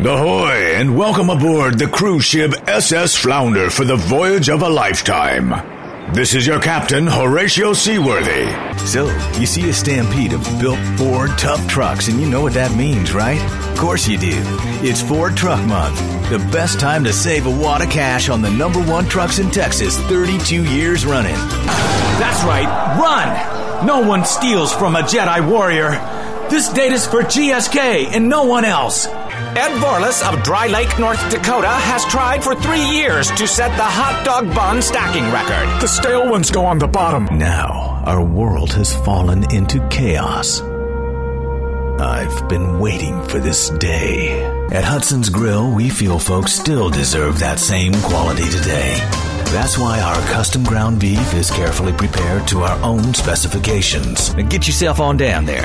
Ahoy, 0.00 0.76
and 0.76 0.96
welcome 0.96 1.28
aboard 1.28 1.76
the 1.76 1.88
cruise 1.88 2.24
ship 2.24 2.52
SS 2.68 3.16
Flounder 3.16 3.68
for 3.68 3.84
the 3.84 3.96
voyage 3.96 4.48
of 4.48 4.62
a 4.62 4.68
lifetime. 4.68 5.50
This 6.14 6.34
is 6.34 6.46
your 6.46 6.60
captain, 6.60 7.04
Horatio 7.04 7.72
Seaworthy. 7.72 8.46
So, 8.86 9.06
you 9.40 9.44
see 9.44 9.68
a 9.68 9.72
stampede 9.72 10.34
of 10.34 10.60
built 10.60 10.78
Ford 10.96 11.30
tough 11.36 11.66
trucks, 11.66 12.06
and 12.06 12.20
you 12.20 12.30
know 12.30 12.40
what 12.40 12.54
that 12.54 12.76
means, 12.76 13.12
right? 13.12 13.42
Of 13.72 13.78
course 13.78 14.06
you 14.06 14.18
do. 14.18 14.40
It's 14.86 15.02
Ford 15.02 15.36
Truck 15.36 15.66
Month. 15.66 15.98
The 16.30 16.38
best 16.52 16.78
time 16.78 17.02
to 17.02 17.12
save 17.12 17.46
a 17.46 17.50
wad 17.50 17.82
of 17.82 17.90
cash 17.90 18.28
on 18.28 18.40
the 18.40 18.50
number 18.50 18.80
one 18.80 19.06
trucks 19.06 19.40
in 19.40 19.50
Texas 19.50 19.98
32 20.02 20.64
years 20.64 21.04
running. 21.04 21.34
That's 21.34 22.44
right, 22.44 22.68
run! 23.00 23.84
No 23.84 24.06
one 24.06 24.24
steals 24.24 24.72
from 24.72 24.94
a 24.94 25.00
Jedi 25.00 25.50
warrior. 25.50 25.90
This 26.50 26.70
date 26.70 26.92
is 26.92 27.06
for 27.06 27.22
GSK 27.22 28.08
and 28.14 28.28
no 28.28 28.44
one 28.44 28.64
else. 28.64 29.06
Ed 29.06 29.78
Vorlis 29.80 30.26
of 30.26 30.42
Dry 30.42 30.66
Lake, 30.66 30.98
North 30.98 31.20
Dakota 31.30 31.68
has 31.68 32.04
tried 32.06 32.42
for 32.42 32.54
three 32.54 32.82
years 32.82 33.30
to 33.32 33.46
set 33.46 33.68
the 33.76 33.84
hot 33.84 34.24
dog 34.24 34.54
bun 34.54 34.80
stacking 34.80 35.24
record. 35.30 35.82
The 35.82 35.86
stale 35.86 36.30
ones 36.30 36.50
go 36.50 36.64
on 36.64 36.78
the 36.78 36.88
bottom. 36.88 37.38
Now, 37.38 38.02
our 38.06 38.22
world 38.24 38.72
has 38.72 38.96
fallen 39.04 39.44
into 39.52 39.86
chaos. 39.88 40.62
I've 42.00 42.48
been 42.48 42.78
waiting 42.78 43.22
for 43.24 43.40
this 43.40 43.70
day. 43.70 44.42
At 44.72 44.84
Hudson's 44.84 45.28
Grill, 45.28 45.74
we 45.74 45.90
feel 45.90 46.18
folks 46.18 46.52
still 46.52 46.88
deserve 46.88 47.40
that 47.40 47.58
same 47.58 47.92
quality 48.02 48.48
today. 48.48 48.94
That's 49.50 49.78
why 49.78 50.00
our 50.00 50.20
custom 50.32 50.62
ground 50.62 51.00
beef 51.00 51.32
is 51.34 51.50
carefully 51.50 51.92
prepared 51.92 52.46
to 52.48 52.60
our 52.60 52.78
own 52.82 53.14
specifications. 53.14 54.34
Now 54.34 54.46
get 54.46 54.66
yourself 54.66 55.00
on 55.00 55.16
down 55.16 55.46
there. 55.46 55.64